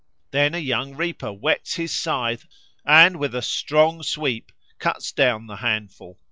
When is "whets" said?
1.31-1.75